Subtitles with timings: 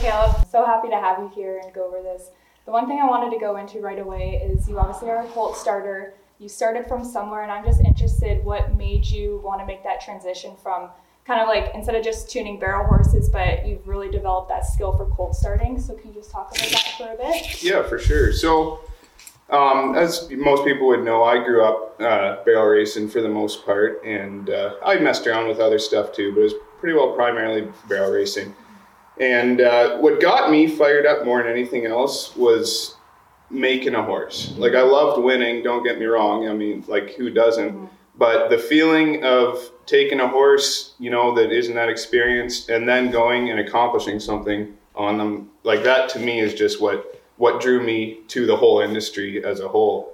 [0.00, 2.30] Caleb, so happy to have you here and go over this.
[2.64, 5.28] The one thing I wanted to go into right away is you obviously are a
[5.28, 6.14] colt starter.
[6.38, 10.00] You started from somewhere, and I'm just interested what made you want to make that
[10.00, 10.88] transition from
[11.24, 14.96] kind of like instead of just tuning barrel horses, but you've really developed that skill
[14.96, 15.80] for colt starting.
[15.80, 17.62] So can you just talk about that for a bit?
[17.62, 18.32] Yeah, for sure.
[18.32, 18.80] So,
[19.50, 23.66] um, as most people would know, I grew up uh, barrel racing for the most
[23.66, 27.12] part, and uh, I messed around with other stuff too, but it was pretty well
[27.12, 28.54] primarily barrel racing.
[29.22, 32.96] And uh, what got me fired up more than anything else was
[33.50, 34.52] making a horse.
[34.56, 35.62] Like I loved winning.
[35.62, 36.48] Don't get me wrong.
[36.48, 37.70] I mean, like who doesn't?
[37.70, 37.86] Mm-hmm.
[38.18, 43.12] But the feeling of taking a horse, you know, that isn't that experienced, and then
[43.12, 47.80] going and accomplishing something on them, like that to me is just what what drew
[47.80, 50.11] me to the whole industry as a whole.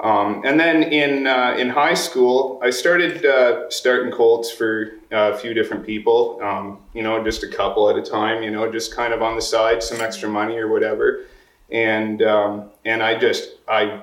[0.00, 0.06] Mm-hmm.
[0.06, 5.32] Um, and then in uh, in high school, I started uh, starting colts for uh,
[5.32, 6.38] a few different people.
[6.42, 8.42] Um, you know, just a couple at a time.
[8.42, 11.24] You know, just kind of on the side, some extra money or whatever.
[11.70, 14.02] And um, and I just I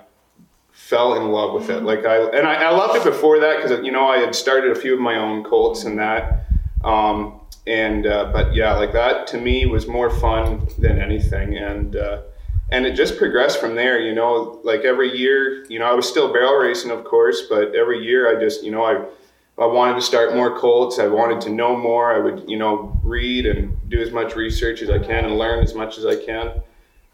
[0.72, 1.84] fell in love with it.
[1.84, 4.76] Like I and I, I loved it before that because you know I had started
[4.76, 6.46] a few of my own colts and that.
[6.84, 11.96] Um, and uh, but yeah, like that to me was more fun than anything, and
[11.96, 12.22] uh,
[12.72, 14.00] and it just progressed from there.
[14.00, 17.76] You know, like every year, you know, I was still barrel racing, of course, but
[17.76, 19.06] every year I just you know I.
[19.58, 21.00] I wanted to start more colts.
[21.00, 22.14] I wanted to know more.
[22.14, 25.64] I would, you know, read and do as much research as I can and learn
[25.64, 26.62] as much as I can.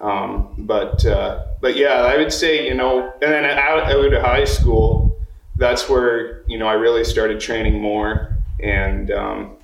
[0.01, 4.21] Um, but uh, but yeah, I would say you know, and then out, out of
[4.23, 5.19] high school,
[5.55, 9.57] that's where you know I really started training more, and um,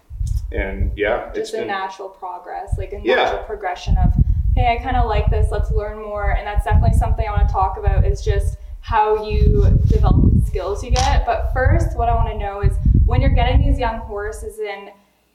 [0.51, 3.43] and yeah, just a been, natural progress, like a natural yeah.
[3.47, 4.13] progression of
[4.57, 5.51] hey, I kind of like this.
[5.51, 8.05] Let's learn more, and that's definitely something I want to talk about.
[8.05, 11.25] Is just how you develop the skills you get.
[11.25, 12.73] But first, what I want to know is
[13.05, 14.89] when you're getting these young horses in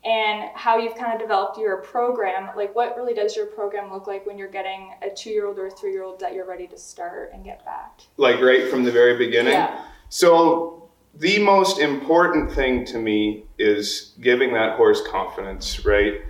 [0.04, 2.50] and how you've kind of developed your program.
[2.56, 5.58] Like, what really does your program look like when you're getting a two year old
[5.60, 8.00] or a three year old that you're ready to start and get back?
[8.16, 9.52] Like, right from the very beginning?
[9.52, 9.84] Yeah.
[10.08, 16.22] So, the most important thing to me is giving that horse confidence, right?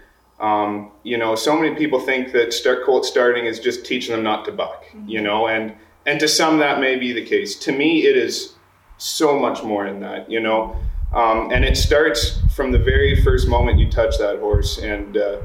[0.43, 4.25] Um, you know, so many people think that start colt starting is just teaching them
[4.25, 5.09] not to buck, mm-hmm.
[5.09, 5.73] you know, and
[6.05, 7.57] and to some that may be the case.
[7.61, 8.55] To me, it is
[8.99, 10.77] so much more than that, you know.
[11.15, 14.79] Um, and it starts from the very first moment you touch that horse.
[14.79, 15.43] And uh,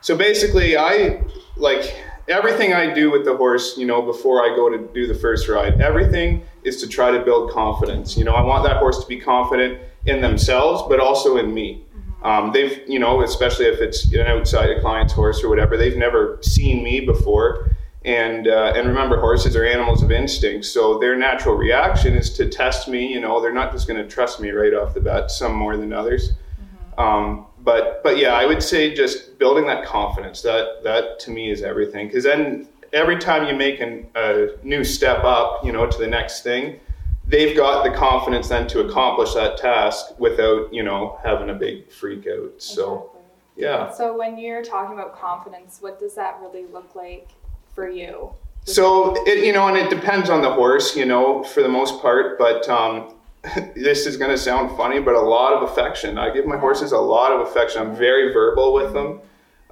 [0.00, 1.22] so basically, I
[1.56, 1.94] like
[2.28, 5.48] everything I do with the horse, you know, before I go to do the first
[5.48, 8.16] ride, everything is to try to build confidence.
[8.16, 11.84] You know, I want that horse to be confident in themselves, but also in me.
[12.22, 15.96] Um, they've, you know, especially if it's an outside a client's horse or whatever, they've
[15.96, 17.70] never seen me before.
[18.04, 22.48] And uh, and remember, horses are animals of instinct, so their natural reaction is to
[22.48, 23.06] test me.
[23.06, 25.76] You know, they're not just going to trust me right off the bat, some more
[25.76, 26.32] than others.
[26.32, 27.00] Mm-hmm.
[27.00, 30.40] Um, but but yeah, I would say just building that confidence.
[30.40, 32.06] That that to me is everything.
[32.06, 36.06] Because then every time you make an, a new step up, you know, to the
[36.06, 36.80] next thing,
[37.30, 41.90] they've got the confidence then to accomplish that task without you know having a big
[41.90, 42.54] freak out.
[42.58, 43.12] So
[43.56, 43.62] exactly.
[43.64, 43.92] yeah.
[43.92, 47.28] So when you're talking about confidence, what does that really look like?
[47.74, 48.34] for you?
[48.64, 52.02] So it, you know, and it depends on the horse, you know, for the most
[52.02, 52.38] part.
[52.38, 53.14] But um,
[53.74, 56.18] this is going to sound funny, but a lot of affection.
[56.18, 57.80] I give my horses a lot of affection.
[57.80, 59.20] I'm very verbal with them.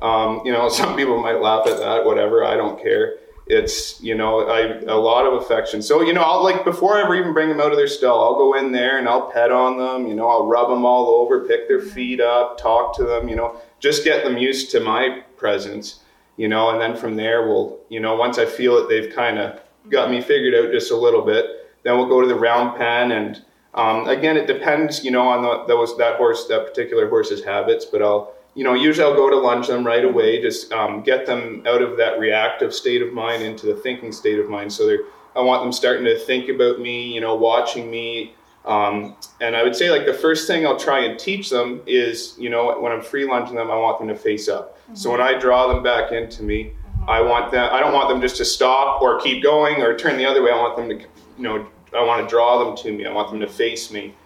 [0.00, 2.04] Um, you know, some people might laugh at that.
[2.04, 3.16] Whatever, I don't care.
[3.50, 5.82] It's you know, I a lot of affection.
[5.82, 8.24] So you know, I'll like before I ever even bring them out of their stall,
[8.24, 10.06] I'll go in there and I'll pet on them.
[10.06, 13.28] You know, I'll rub them all over, pick their feet up, talk to them.
[13.28, 16.00] You know, just get them used to my presence
[16.38, 19.38] you know, and then from there we'll, you know, once I feel that they've kind
[19.38, 19.60] of
[19.90, 21.44] got me figured out just a little bit,
[21.82, 23.42] then we'll go to the round pen and
[23.74, 27.84] um, again, it depends, you know, on the, those that horse, that particular horse's habits.
[27.84, 31.26] But I'll, you know, usually I'll go to lunge them right away, just um, get
[31.26, 34.72] them out of that reactive state of mind into the thinking state of mind.
[34.72, 35.04] So they're,
[35.36, 38.34] I want them starting to think about me, you know, watching me.
[38.64, 42.34] Um, and I would say like the first thing I'll try and teach them is,
[42.36, 44.76] you know, when I'm free lunging them, I want them to face up.
[44.76, 44.96] Mm-hmm.
[44.96, 47.08] So when I draw them back into me, mm-hmm.
[47.08, 47.72] I want them.
[47.72, 50.50] I don't want them just to stop or keep going or turn the other way.
[50.50, 50.96] I want them to,
[51.36, 51.64] you know,
[51.96, 53.06] I want to draw them to me.
[53.06, 54.16] I want them to face me,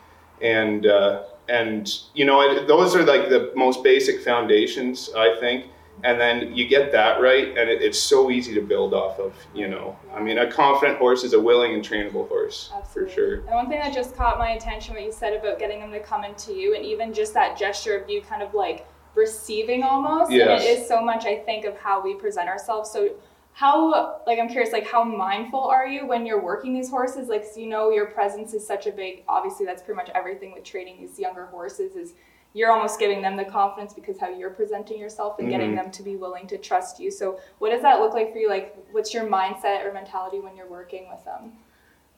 [0.40, 5.66] and uh, and you know, it, those are like the most basic foundations, I think.
[6.04, 9.34] And then you get that right, and it, it's so easy to build off of.
[9.54, 13.12] You know, I mean, a confident horse is a willing and trainable horse Absolutely.
[13.12, 13.34] for sure.
[13.34, 16.00] And one thing that just caught my attention, what you said about getting them to
[16.00, 20.32] come into you, and even just that gesture of you kind of like receiving almost.
[20.32, 20.60] Yes.
[20.60, 22.90] And it is so much, I think, of how we present ourselves.
[22.90, 23.10] So
[23.52, 27.44] how like i'm curious like how mindful are you when you're working these horses like
[27.44, 30.64] so you know your presence is such a big obviously that's pretty much everything with
[30.64, 32.14] training these younger horses is
[32.54, 35.58] you're almost giving them the confidence because how you're presenting yourself and mm-hmm.
[35.58, 37.10] getting them to be willing to trust you.
[37.10, 38.48] So, what does that look like for you?
[38.48, 41.52] Like, what's your mindset or mentality when you're working with them?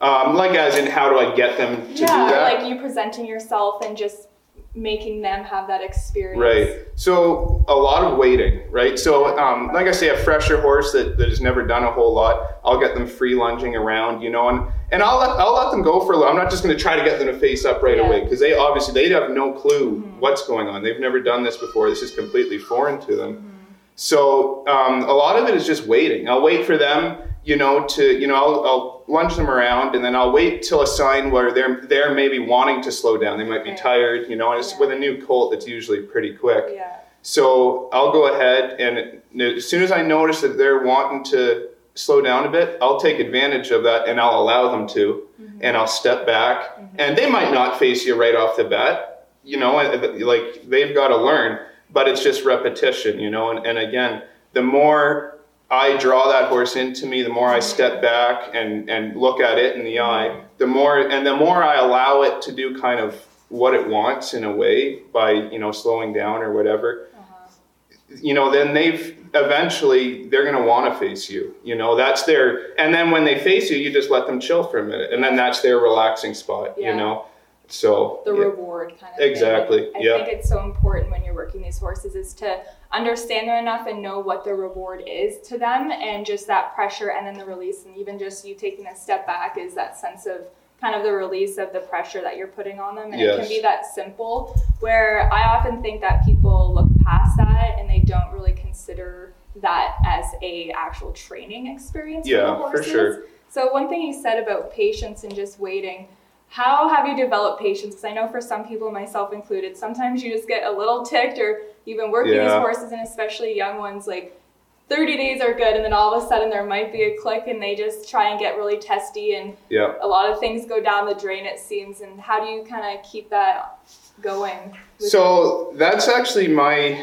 [0.00, 2.54] Um, like, as in, how do I get them to yeah, do that?
[2.54, 4.28] like you presenting yourself and just
[4.74, 6.40] making them have that experience.
[6.40, 6.86] Right.
[6.96, 8.98] So a lot of waiting, right?
[8.98, 12.12] So um, like I say, a fresher horse that, that has never done a whole
[12.12, 15.70] lot, I'll get them free lunging around, you know, and, and I'll let I'll let
[15.70, 16.30] them go for a little.
[16.30, 18.06] I'm not just going to try to get them to face up right yeah.
[18.06, 20.20] away because they obviously they have no clue mm-hmm.
[20.20, 20.82] what's going on.
[20.82, 21.88] They've never done this before.
[21.88, 23.34] This is completely foreign to them.
[23.34, 23.48] Mm-hmm.
[23.96, 26.28] So um, a lot of it is just waiting.
[26.28, 30.04] I'll wait for them you know, to you know, I'll, I'll lunge them around, and
[30.04, 33.38] then I'll wait till a sign where they're they're maybe wanting to slow down.
[33.38, 34.52] They might be tired, you know.
[34.52, 34.80] And it's yeah.
[34.80, 36.64] with a new colt, it's usually pretty quick.
[36.72, 36.96] Yeah.
[37.22, 42.20] So I'll go ahead, and as soon as I notice that they're wanting to slow
[42.20, 45.58] down a bit, I'll take advantage of that, and I'll allow them to, mm-hmm.
[45.62, 46.96] and I'll step back, mm-hmm.
[46.98, 51.08] and they might not face you right off the bat, you know, like they've got
[51.08, 51.60] to learn,
[51.90, 55.33] but it's just repetition, you know, and, and again, the more
[55.70, 59.58] I draw that horse into me, the more I step back and, and look at
[59.58, 63.00] it in the eye, the more and the more I allow it to do kind
[63.00, 63.14] of
[63.48, 67.08] what it wants in a way by you know slowing down or whatever.
[67.18, 68.16] Uh-huh.
[68.20, 71.54] You know, then they've eventually they're going to want to face you.
[71.64, 74.64] You know, that's their and then when they face you, you just let them chill
[74.64, 76.74] for a minute, and then that's their relaxing spot.
[76.76, 76.90] Yeah.
[76.90, 77.26] You know,
[77.68, 78.42] so the yeah.
[78.42, 79.88] reward kind of exactly.
[79.94, 80.16] I yeah.
[80.18, 82.62] think it's so important when you're working these horses is to
[82.94, 87.10] understand them enough and know what the reward is to them, and just that pressure,
[87.10, 90.26] and then the release, and even just you taking a step back is that sense
[90.26, 90.42] of
[90.80, 93.34] kind of the release of the pressure that you're putting on them, and yes.
[93.34, 94.54] it can be that simple.
[94.80, 99.96] Where I often think that people look past that and they don't really consider that
[100.06, 102.86] as a actual training experience yeah, for the horses.
[102.86, 103.22] For sure.
[103.48, 106.08] So one thing you said about patience and just waiting
[106.54, 107.96] how have you developed patience?
[107.96, 111.36] Because I know for some people, myself included, sometimes you just get a little ticked
[111.40, 112.44] or you've been working yeah.
[112.44, 114.40] these horses and especially young ones, like
[114.88, 117.44] 30 days are good and then all of a sudden there might be a click
[117.46, 119.94] and they just try and get really testy and yeah.
[120.02, 122.96] a lot of things go down the drain it seems and how do you kind
[122.96, 123.78] of keep that
[124.20, 125.78] going so you?
[125.78, 127.02] that's actually my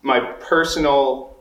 [0.00, 1.36] my personal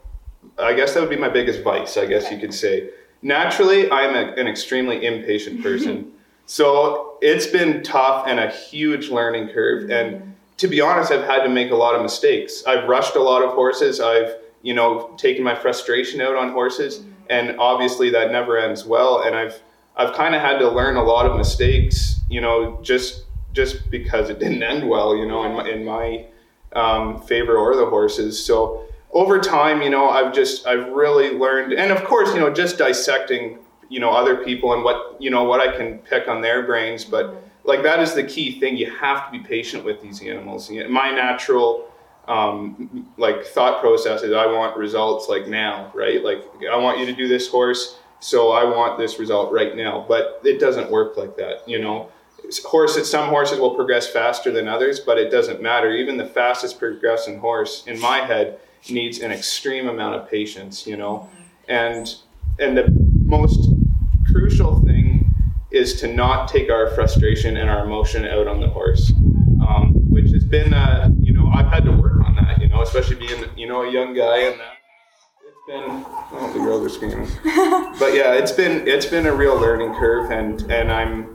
[0.59, 2.35] i guess that would be my biggest vice i guess okay.
[2.35, 2.89] you could say
[3.21, 6.11] naturally i'm a, an extremely impatient person
[6.47, 9.83] So it's been tough and a huge learning curve.
[9.83, 9.91] Mm-hmm.
[9.91, 12.63] And to be honest, I've had to make a lot of mistakes.
[12.65, 13.99] I've rushed a lot of horses.
[13.99, 16.99] I've, you know, taken my frustration out on horses.
[16.99, 17.11] Mm-hmm.
[17.29, 19.23] And obviously that never ends well.
[19.23, 19.61] And I've,
[19.95, 24.29] I've kind of had to learn a lot of mistakes, you know, just, just because
[24.29, 26.25] it didn't end well, you know, in my, in my
[26.73, 28.43] um, favor or the horses.
[28.43, 32.51] So over time, you know, I've just, I've really learned, and of course, you know,
[32.51, 33.59] just dissecting
[33.89, 37.05] you know other people and what you know what I can pick on their brains.
[37.05, 38.77] But like that is the key thing.
[38.77, 40.71] You have to be patient with these animals.
[40.89, 41.91] My natural
[42.27, 46.23] um, like thought process is I want results like now, right?
[46.23, 50.05] Like I want you to do this horse, so I want this result right now.
[50.07, 52.09] But it doesn't work like that, you know.
[52.63, 55.91] Horses, some horses will progress faster than others, but it doesn't matter.
[55.91, 58.59] Even the fastest progressing horse, in my head,
[58.89, 61.29] needs an extreme amount of patience, you know.
[61.67, 62.15] And
[62.59, 62.87] and the
[63.25, 63.69] most
[64.31, 64.86] crucial thing
[65.71, 69.11] is to not take our frustration and our emotion out on the horse,
[69.67, 72.81] um, which has been, uh, you know, I've had to work on that, you know,
[72.81, 74.73] especially being, you know, a young guy and that.
[75.45, 77.27] It's been, oh, the girls are screaming.
[77.99, 81.33] but yeah, it's been, it's been a real learning curve and, and I'm,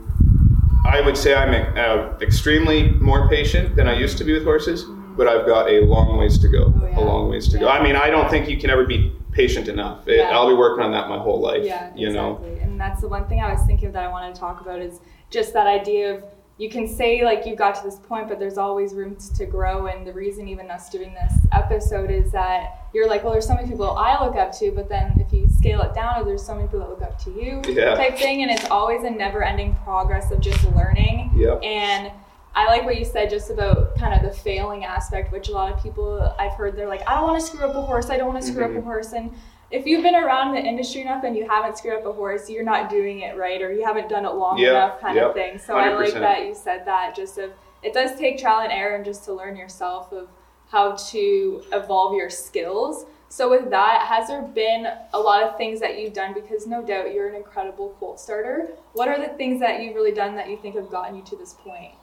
[0.85, 4.83] I would say I'm uh, extremely more patient than I used to be with horses,
[5.15, 6.73] but I've got a long ways to go.
[6.75, 6.99] Oh, yeah.
[6.99, 7.61] A long ways to yeah.
[7.61, 7.69] go.
[7.69, 10.07] I mean, I don't think you can ever be patient enough.
[10.07, 10.29] It, yeah.
[10.29, 11.63] I'll be working on that my whole life.
[11.63, 12.51] Yeah, you exactly.
[12.51, 12.61] know.
[12.61, 14.79] And that's the one thing I was thinking of that I wanted to talk about
[14.81, 14.99] is
[15.29, 16.23] just that idea of
[16.57, 19.87] you can say like you got to this point, but there's always room to grow.
[19.87, 23.55] And the reason even us doing this episode is that you're like, well, there's so
[23.55, 26.53] many people I look up to, but then if you scale it down, there's so
[26.53, 27.95] many people that look up to you, yeah.
[27.95, 28.43] type thing.
[28.43, 31.31] And it's always a never-ending progress of just learning.
[31.35, 31.55] Yeah.
[31.55, 32.11] And
[32.55, 35.73] I like what you said just about kind of the failing aspect, which a lot
[35.73, 38.09] of people I've heard they're like, I don't want to screw up a horse.
[38.09, 38.77] I don't want to screw mm-hmm.
[38.77, 39.13] up a horse.
[39.13, 39.33] And
[39.71, 42.63] if you've been around the industry enough and you haven't screwed up a horse, you're
[42.63, 45.33] not doing it right or you haven't done it long yep, enough kind yep, of
[45.33, 45.57] thing.
[45.57, 45.77] So 100%.
[45.77, 49.03] I like that you said that just of it does take trial and error and
[49.03, 50.29] just to learn yourself of
[50.69, 53.05] how to evolve your skills.
[53.29, 56.83] So with that, has there been a lot of things that you've done because no
[56.83, 58.69] doubt you're an incredible colt starter.
[58.93, 61.35] What are the things that you've really done that you think have gotten you to
[61.35, 61.95] this point?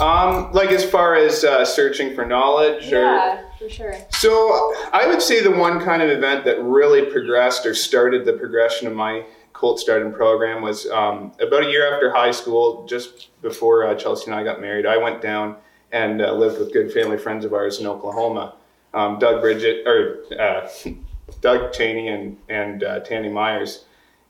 [0.00, 3.94] Um, like as far as uh, searching for knowledge, yeah, for sure.
[4.10, 8.32] So I would say the one kind of event that really progressed or started the
[8.32, 13.40] progression of my colt starting program was um, about a year after high school, just
[13.40, 14.84] before uh, Chelsea and I got married.
[14.84, 15.56] I went down
[15.92, 18.56] and uh, lived with good family friends of ours in Oklahoma.
[18.92, 20.68] Um, Doug Bridget or uh,
[21.40, 23.84] Doug Cheney and and uh, Tandy Myers,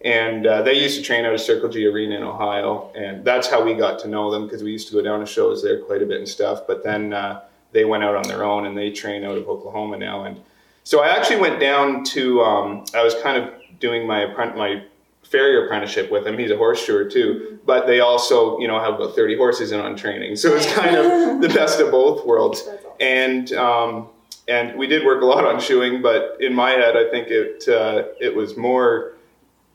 [0.05, 3.49] and uh, they used to train out of Circle G Arena in Ohio, and that's
[3.49, 5.81] how we got to know them because we used to go down to shows there
[5.81, 6.67] quite a bit and stuff.
[6.67, 7.43] But then uh,
[7.73, 10.41] they went out on their own and they train out of Oklahoma now, and
[10.85, 14.83] so I actually went down to um, I was kind of doing my my
[15.25, 16.39] farrier apprenticeship with him.
[16.39, 19.81] He's a horse steward too, but they also, you know, have about 30 horses in
[19.81, 20.37] on training.
[20.37, 22.69] So it's kind of the best of both worlds.
[23.01, 24.09] And, um,
[24.47, 27.67] and we did work a lot on shoeing, but in my head, I think it,
[27.69, 29.14] uh, it was more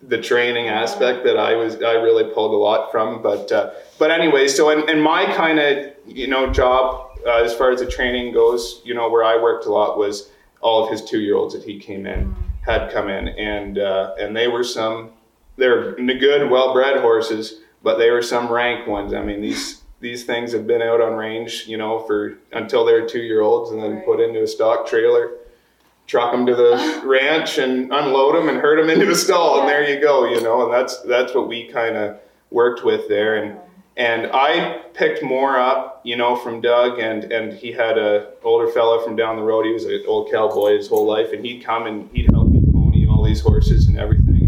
[0.01, 3.21] the training aspect that I was, I really pulled a lot from.
[3.21, 7.53] But, uh, but anyway, so in, in my kind of, you know, job, uh, as
[7.53, 10.91] far as the training goes, you know, where I worked a lot was all of
[10.91, 14.47] his two year olds that he came in had come in and, uh, and they
[14.47, 15.11] were some,
[15.57, 19.13] they're good, well-bred horses, but they were some rank ones.
[19.13, 23.05] I mean, these these things have been out on range, you know, for until they're
[23.05, 24.05] two-year-olds, and then right.
[24.05, 25.31] put into a stock trailer,
[26.09, 29.61] truck them to the ranch, and unload them and herd them into a stall, yeah.
[29.61, 30.63] and there you go, you know.
[30.65, 32.17] And that's that's what we kind of
[32.51, 33.57] worked with there, and
[33.95, 38.67] and I picked more up, you know, from Doug, and and he had a older
[38.67, 39.65] fellow from down the road.
[39.65, 42.61] He was an old cowboy his whole life, and he'd come and he'd help me
[42.73, 44.39] pony all these horses and everything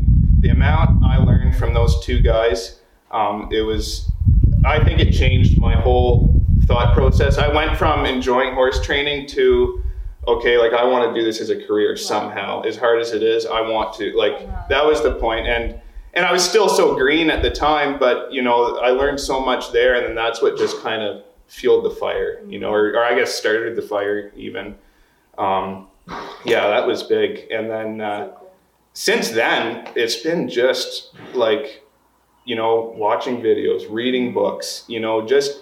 [0.42, 2.80] the amount I learned from those two guys,
[3.12, 4.12] um, it was,
[4.66, 7.38] I think it changed my whole thought process.
[7.38, 9.81] I went from enjoying horse training to,
[10.28, 12.62] okay, like I want to do this as a career somehow.
[12.62, 14.16] As hard as it is, I want to.
[14.16, 15.18] Like that was the.
[15.22, 15.82] And
[16.14, 19.40] and I was still so green at the time, but you know, I learned so
[19.40, 22.92] much there, and then that's what just kind of fueled the fire, you know, or,
[22.92, 24.76] or I guess started the fire even.
[25.38, 25.88] Um,
[26.46, 27.52] yeah, that was big.
[27.52, 28.32] And then uh,
[28.94, 31.84] since then, it's been just like,
[32.46, 35.60] you know, watching videos, reading books, you know, just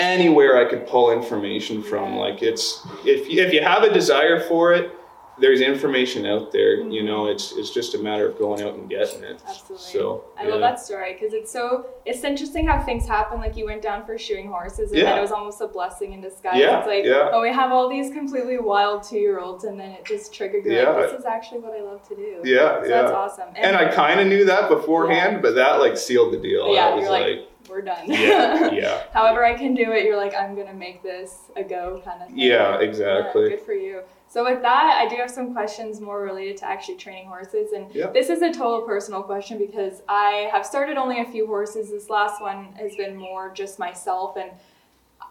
[0.00, 2.16] anywhere I could pull information from.
[2.16, 4.92] Like it's if if you have a desire for it,
[5.40, 6.78] there's information out there.
[6.78, 6.90] Mm-hmm.
[6.90, 9.42] You know, it's it's just a matter of going out and getting it.
[9.46, 9.78] Absolutely.
[9.78, 10.50] So I yeah.
[10.50, 13.38] love that story because it's so it's interesting how things happen.
[13.38, 15.06] Like you went down for shoeing horses, and yeah.
[15.06, 16.56] then it was almost a blessing in disguise.
[16.56, 16.78] Yeah.
[16.78, 17.30] It's like yeah.
[17.32, 20.64] oh, we have all these completely wild two year olds, and then it just triggered
[20.64, 20.72] you.
[20.72, 20.90] Yeah.
[20.90, 22.42] Like, this is actually what I love to do.
[22.44, 23.02] Yeah, so yeah.
[23.02, 23.48] That's awesome.
[23.48, 26.72] And, and I kind of knew that beforehand, but that like sealed the deal.
[26.74, 28.10] Yeah, you're like, like we're done.
[28.10, 29.02] Yeah, yeah.
[29.12, 32.28] However I can do it, you're like, I'm gonna make this a go kind of
[32.28, 32.38] thing.
[32.38, 33.44] Yeah, exactly.
[33.44, 34.02] Yeah, good for you.
[34.30, 37.92] So with that, I do have some questions more related to actually training horses, and
[37.92, 38.14] yep.
[38.14, 41.90] this is a total personal question because I have started only a few horses.
[41.90, 44.52] This last one has been more just myself, and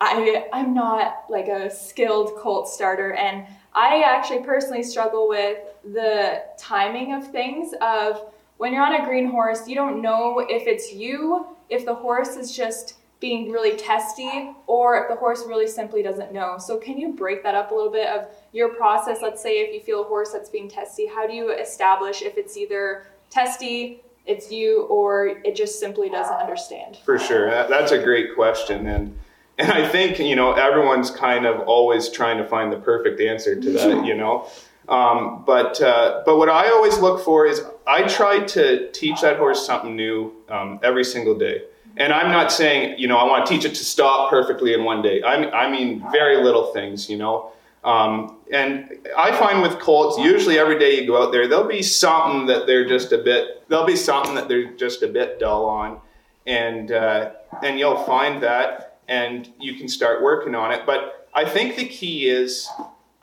[0.02, 6.44] I I'm not like a skilled colt starter, and I actually personally struggle with the
[6.58, 7.74] timing of things.
[7.80, 11.96] Of when you're on a green horse, you don't know if it's you, if the
[11.96, 16.58] horse is just being really testy or if the horse really simply doesn't know.
[16.58, 19.20] So can you break that up a little bit of your process?
[19.22, 22.38] Let's say if you feel a horse that's being testy, how do you establish if
[22.38, 26.98] it's either testy, it's you, or it just simply doesn't understand?
[27.04, 27.50] For sure.
[27.68, 28.88] That's a great question.
[28.88, 29.18] And
[29.58, 33.60] and I think, you know, everyone's kind of always trying to find the perfect answer
[33.60, 34.48] to that, you know.
[34.88, 39.38] Um, but uh, but what I always look for is I try to teach that
[39.38, 41.64] horse something new um, every single day.
[42.00, 44.86] And I'm not saying, you know, I want to teach it to stop perfectly in
[44.86, 45.22] one day.
[45.22, 47.52] I mean, I mean very little things, you know.
[47.84, 51.82] Um, and I find with colts, usually every day you go out there, there'll be
[51.82, 55.66] something that they're just a bit, there'll be something that they're just a bit dull
[55.66, 56.00] on.
[56.48, 60.86] And, uh, and you'll find that and you can start working on it.
[60.86, 62.70] But I think the key is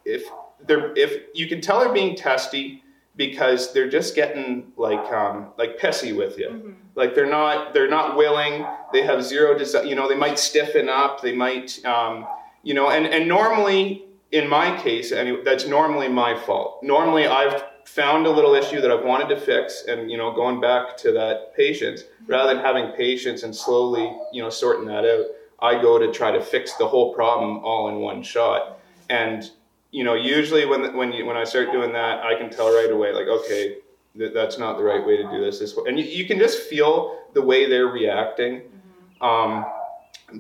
[0.05, 0.25] if
[0.67, 2.83] they're, if you can tell they're being testy,
[3.17, 6.49] because they're just getting like um, like pissy with you.
[6.49, 6.73] Mm-hmm.
[6.95, 8.67] Like they're not they're not willing.
[8.93, 9.85] They have zero desire.
[9.85, 11.23] You know, they might stiffen up.
[11.23, 12.27] They might um,
[12.63, 16.83] you know, and and normally in my case, anyway, that's normally my fault.
[16.83, 20.61] Normally I've found a little issue that I've wanted to fix, and you know, going
[20.61, 22.33] back to that patience mm-hmm.
[22.33, 25.27] rather than having patience and slowly you know sorting that out.
[25.59, 29.51] I go to try to fix the whole problem all in one shot, and
[29.97, 32.91] you know, usually when when you, when I start doing that, I can tell right
[32.91, 33.79] away, like, okay,
[34.19, 35.59] th- that's not the right way to do this.
[35.59, 38.61] This way, and you, you can just feel the way they're reacting.
[38.61, 39.25] Mm-hmm.
[39.25, 39.65] Um,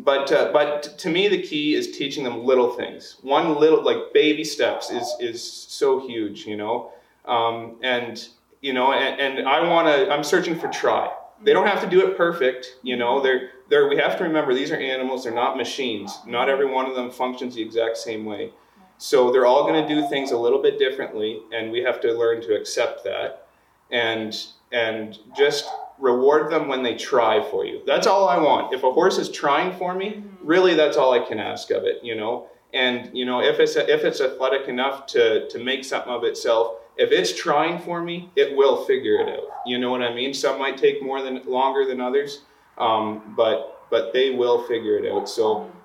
[0.05, 3.17] but uh, but to me, the key is teaching them little things.
[3.23, 6.93] One little like baby steps is is so huge, you know.
[7.25, 8.29] Um, and
[8.61, 10.13] you know, and, and I want to.
[10.13, 11.11] I'm searching for try.
[11.43, 13.23] They don't have to do it perfect, you know.
[13.23, 13.89] They're they're.
[13.89, 15.25] We have to remember these are animals.
[15.25, 16.19] They're not machines.
[16.27, 18.53] Not every one of them functions the exact same way.
[18.99, 22.12] So they're all going to do things a little bit differently, and we have to
[22.12, 23.49] learn to accept that,
[23.91, 24.37] and
[24.73, 27.83] and just reward them when they try for you.
[27.87, 28.73] That's all I want.
[28.73, 30.47] If a horse is trying for me, mm-hmm.
[30.47, 32.49] really that's all I can ask of it, you know.
[32.75, 36.76] And you know, if it's if it's athletic enough to to make something of itself,
[36.97, 39.45] if it's trying for me, it will figure it out.
[39.67, 40.35] You know what I mean?
[40.35, 42.43] Some might take more than longer than others,
[42.79, 45.29] um, but but they will figure it out.
[45.29, 45.75] So mm-hmm.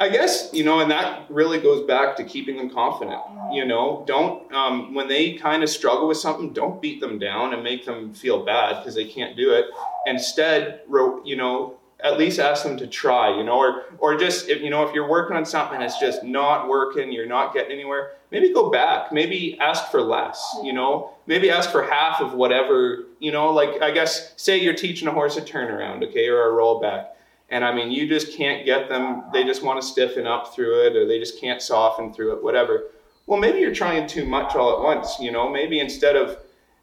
[0.00, 3.20] I guess you know, and that really goes back to keeping them confident.
[3.52, 7.52] You know, don't um, when they kind of struggle with something, don't beat them down
[7.52, 9.66] and make them feel bad because they can't do it.
[10.06, 10.80] Instead,
[11.24, 13.36] you know, at least ask them to try.
[13.36, 16.24] You know, or or just if you know if you're working on something that's just
[16.24, 18.12] not working, you're not getting anywhere.
[18.30, 19.12] Maybe go back.
[19.12, 20.56] Maybe ask for less.
[20.64, 23.04] You know, maybe ask for half of whatever.
[23.18, 26.52] You know, like I guess say you're teaching a horse a turnaround, okay, or a
[26.54, 27.08] rollback
[27.50, 30.86] and I mean, you just can't get them, they just want to stiffen up through
[30.86, 32.84] it or they just can't soften through it, whatever.
[33.26, 36.38] Well, maybe you're trying too much all at once, you know, maybe instead of,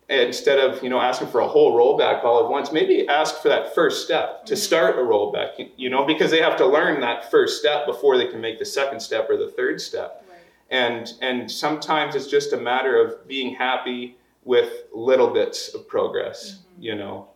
[0.09, 3.49] instead of, you know, asking for a whole rollback all at once, maybe ask for
[3.49, 7.31] that first step to start a rollback, you know, because they have to learn that
[7.31, 10.25] first step before they can make the second step or the third step.
[10.29, 10.39] Right.
[10.69, 16.51] And, and sometimes it's just a matter of being happy with little bits of progress,
[16.51, 16.81] mm-hmm.
[16.83, 17.27] you know.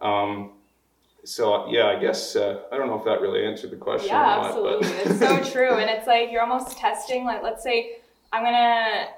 [0.00, 0.52] Um,
[1.24, 4.08] so yeah, I guess uh, I don't know if that really answered the question.
[4.08, 4.88] Yeah, not, absolutely.
[4.88, 7.24] it's so true, and it's like you're almost testing.
[7.24, 7.96] Like, let's say
[8.32, 9.08] I'm gonna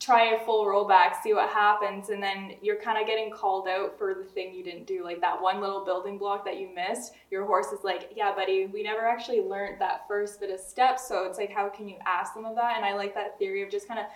[0.00, 3.98] try a full rollback, see what happens, and then you're kind of getting called out
[3.98, 7.12] for the thing you didn't do, like that one little building block that you missed.
[7.30, 11.08] Your horse is like, "Yeah, buddy, we never actually learned that first bit of steps."
[11.08, 12.76] So it's like, how can you ask them of that?
[12.76, 14.06] And I like that theory of just kind of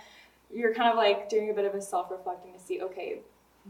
[0.53, 3.21] you're kind of like doing a bit of a self-reflecting to see, okay,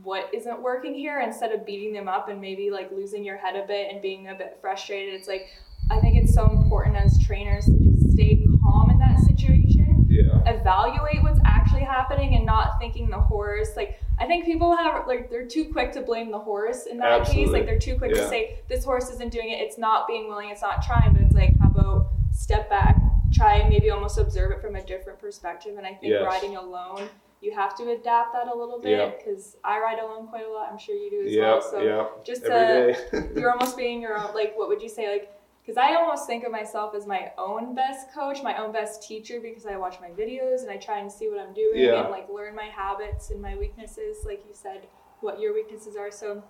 [0.02, 3.56] what isn't working here instead of beating them up and maybe like losing your head
[3.56, 5.14] a bit and being a bit frustrated.
[5.14, 5.48] It's like
[5.90, 10.06] I think it's so important as trainers to just stay calm in that situation.
[10.08, 10.40] Yeah.
[10.46, 13.70] Evaluate what's actually happening and not thinking the horse.
[13.76, 17.20] Like I think people have like they're too quick to blame the horse in that
[17.20, 17.44] Absolutely.
[17.44, 17.52] case.
[17.52, 18.22] Like they're too quick yeah.
[18.22, 19.60] to say this horse isn't doing it.
[19.60, 20.50] It's not being willing.
[20.50, 21.12] It's not trying.
[21.12, 22.96] But it's like how about step back,
[23.32, 25.76] try and maybe almost observe it from a different perspective.
[25.76, 26.24] And I think yes.
[26.24, 27.08] riding alone
[27.40, 30.68] you have to adapt that a little bit because I ride alone quite a lot.
[30.70, 31.62] I'm sure you do as well.
[31.62, 32.06] So yeah.
[32.24, 34.34] just to, you're almost being your own.
[34.34, 35.10] Like, what would you say?
[35.10, 35.32] Like,
[35.64, 39.40] because I almost think of myself as my own best coach, my own best teacher,
[39.40, 42.02] because I watch my videos and I try and see what I'm doing yeah.
[42.02, 44.18] and like learn my habits and my weaknesses.
[44.26, 44.86] Like you said,
[45.20, 46.10] what your weaknesses are.
[46.10, 46.42] So,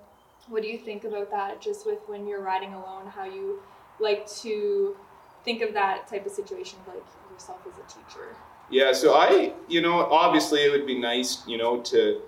[0.48, 1.60] what do you think about that?
[1.60, 3.60] Just with when you're riding alone, how you
[4.00, 4.96] like to
[5.44, 8.36] think of that type of situation, like yourself as a teacher.
[8.70, 12.22] Yeah, so I, you know, obviously it would be nice, you know, to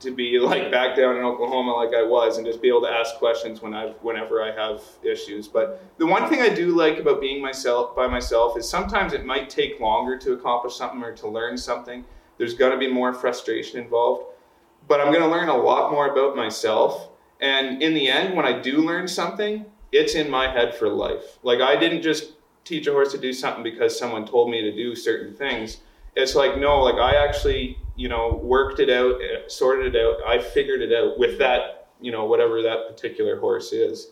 [0.00, 2.90] to be like back down in Oklahoma like I was and just be able to
[2.90, 5.48] ask questions when I whenever I have issues.
[5.48, 9.24] But the one thing I do like about being myself by myself is sometimes it
[9.24, 12.04] might take longer to accomplish something or to learn something.
[12.38, 14.32] There's going to be more frustration involved,
[14.88, 17.10] but I'm going to learn a lot more about myself.
[17.40, 21.38] And in the end, when I do learn something, it's in my head for life.
[21.42, 22.32] Like I didn't just
[22.64, 25.78] teach a horse to do something because someone told me to do certain things.
[26.16, 30.16] It's like no, like I actually, you know, worked it out, uh, sorted it out.
[30.26, 34.08] I figured it out with that, you know, whatever that particular horse is.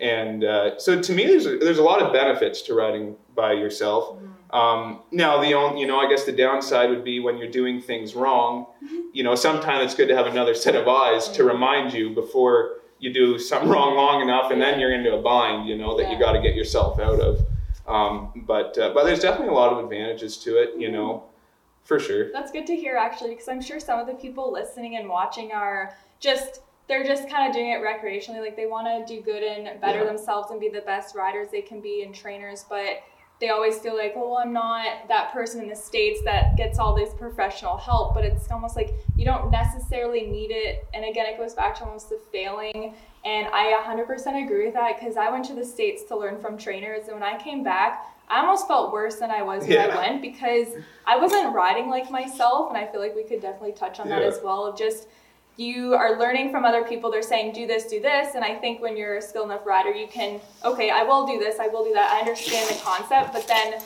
[0.00, 3.52] And uh, so to me, there's a, there's a lot of benefits to riding by
[3.52, 4.16] yourself.
[4.16, 4.56] Mm-hmm.
[4.56, 7.80] Um, now, the only, you know, I guess the downside would be when you're doing
[7.80, 8.66] things wrong.
[8.84, 9.00] Mm-hmm.
[9.12, 12.76] You know, sometimes it's good to have another set of eyes to remind you before
[12.98, 15.68] you do something wrong long enough, and then you're into a bind.
[15.68, 17.40] You know that you got to get yourself out of.
[17.86, 21.24] Um, but uh, but there's definitely a lot of advantages to it, you know,
[21.84, 22.32] for sure.
[22.32, 25.52] That's good to hear actually, because I'm sure some of the people listening and watching
[25.52, 29.42] are just they're just kind of doing it recreationally, like they want to do good
[29.42, 30.04] and better yeah.
[30.04, 33.02] themselves and be the best riders they can be and trainers, but
[33.40, 36.94] they always feel like, oh, I'm not that person in the States that gets all
[36.94, 38.14] this professional help.
[38.14, 40.86] But it's almost like you don't necessarily need it.
[40.94, 42.94] And again, it goes back to almost the failing
[43.24, 46.58] and I 100% agree with that because I went to the States to learn from
[46.58, 47.08] trainers.
[47.08, 49.86] And when I came back, I almost felt worse than I was when yeah.
[49.86, 50.68] I went because
[51.06, 52.68] I wasn't riding like myself.
[52.68, 54.18] And I feel like we could definitely touch on yeah.
[54.18, 55.08] that as well of just
[55.56, 57.10] you are learning from other people.
[57.10, 58.34] They're saying, do this, do this.
[58.34, 61.38] And I think when you're a skilled enough rider, you can, okay, I will do
[61.38, 62.12] this, I will do that.
[62.12, 63.80] I understand the concept, but then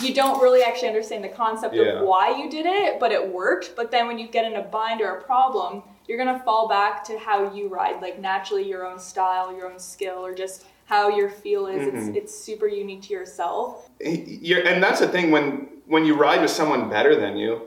[0.00, 1.82] you don't really actually understand the concept yeah.
[1.82, 3.74] of why you did it, but it worked.
[3.76, 7.04] But then when you get in a bind or a problem, you're gonna fall back
[7.04, 11.08] to how you ride, like naturally your own style, your own skill, or just how
[11.08, 11.82] your feel is.
[11.82, 12.08] Mm-hmm.
[12.08, 13.88] It's it's super unique to yourself.
[14.00, 17.62] You're, and that's the thing when when you ride with someone better than you,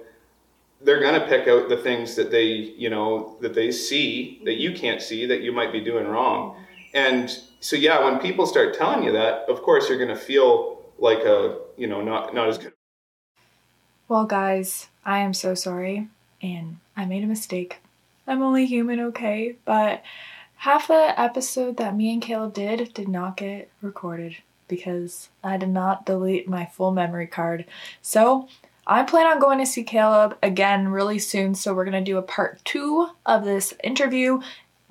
[0.82, 4.73] they're gonna pick out the things that they you know that they see that you
[4.73, 6.58] can't see that you might be doing wrong.
[6.93, 11.19] And so yeah, when people start telling you that, of course you're gonna feel like
[11.19, 12.73] a you know not not as good.
[14.10, 16.10] Well, guys, I am so sorry,
[16.41, 17.79] and I made a mistake.
[18.27, 19.55] I'm only human, okay?
[19.65, 20.03] But
[20.57, 25.69] half the episode that me and Caleb did did not get recorded because I did
[25.69, 27.65] not delete my full memory card.
[28.01, 28.47] So
[28.86, 32.21] I plan on going to see Caleb again really soon, so we're gonna do a
[32.21, 34.41] part two of this interview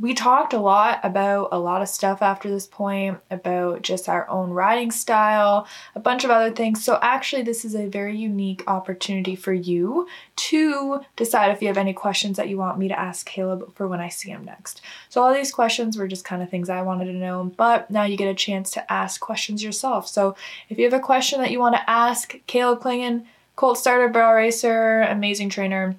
[0.02, 4.28] we talked a lot about a lot of stuff after this point, about just our
[4.28, 6.84] own writing style, a bunch of other things.
[6.84, 11.78] So, actually, this is a very unique opportunity for you to decide if you have
[11.78, 14.80] any questions that you want me to ask Caleb for when I see him next.
[15.08, 18.02] So, all these questions were just kind of things I wanted to know, but now
[18.02, 20.08] you get a chance to ask questions yourself.
[20.08, 20.34] So,
[20.68, 24.34] if you have a question that you want to ask Caleb Klingon, Colt Starter, Barrel
[24.34, 25.94] Racer, amazing trainer,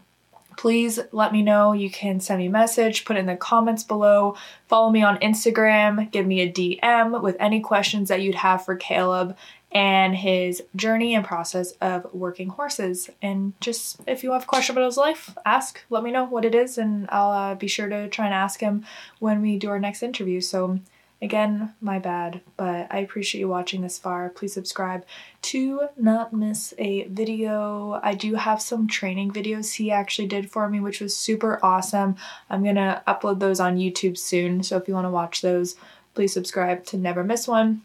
[0.57, 1.73] please let me know.
[1.73, 4.35] You can send me a message, put in the comments below,
[4.67, 8.75] follow me on Instagram, give me a DM with any questions that you'd have for
[8.75, 9.35] Caleb
[9.73, 13.09] and his journey and process of working horses.
[13.21, 16.45] And just if you have a question about his life, ask, let me know what
[16.45, 18.85] it is, and I'll uh, be sure to try and ask him
[19.19, 20.41] when we do our next interview.
[20.41, 20.79] So
[21.23, 24.27] Again, my bad, but I appreciate you watching this far.
[24.27, 25.05] Please subscribe
[25.43, 27.97] to not miss a video.
[28.03, 32.17] I do have some training videos he actually did for me, which was super awesome.
[32.49, 35.77] I'm gonna upload those on YouTube soon, so if you wanna watch those,
[36.13, 37.83] please subscribe to never miss one.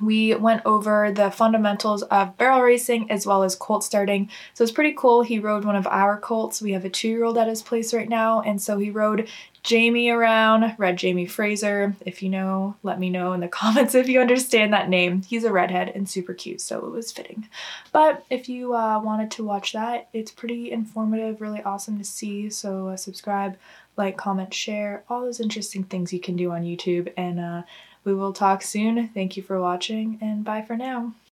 [0.00, 4.30] We went over the fundamentals of barrel racing as well as colt starting.
[4.54, 5.22] So it's pretty cool.
[5.22, 6.62] He rode one of our colts.
[6.62, 8.40] We have a two year old at his place right now.
[8.42, 9.28] And so he rode
[9.62, 11.94] Jamie around, Red Jamie Fraser.
[12.06, 15.22] If you know, let me know in the comments if you understand that name.
[15.22, 17.48] He's a redhead and super cute, so it was fitting.
[17.92, 22.48] But if you uh, wanted to watch that, it's pretty informative, really awesome to see.
[22.50, 23.58] So uh, subscribe,
[23.96, 27.12] like, comment, share, all those interesting things you can do on YouTube.
[27.16, 27.62] And uh,
[28.08, 29.08] we will talk soon.
[29.08, 31.12] Thank you for watching, and bye for now.